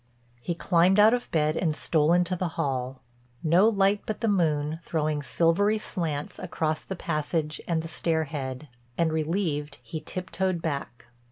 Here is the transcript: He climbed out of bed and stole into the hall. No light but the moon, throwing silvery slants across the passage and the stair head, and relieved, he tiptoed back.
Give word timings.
He 0.41 0.55
climbed 0.55 0.97
out 0.97 1.13
of 1.13 1.29
bed 1.29 1.55
and 1.55 1.75
stole 1.75 2.11
into 2.11 2.35
the 2.35 2.47
hall. 2.57 3.03
No 3.43 3.69
light 3.69 4.01
but 4.07 4.19
the 4.19 4.27
moon, 4.27 4.79
throwing 4.81 5.21
silvery 5.21 5.77
slants 5.77 6.39
across 6.39 6.81
the 6.81 6.95
passage 6.95 7.61
and 7.67 7.83
the 7.83 7.87
stair 7.87 8.23
head, 8.23 8.67
and 8.97 9.13
relieved, 9.13 9.77
he 9.83 10.01
tiptoed 10.01 10.59
back. 10.59 11.05